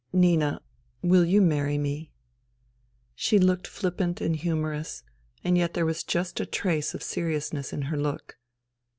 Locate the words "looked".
3.37-3.67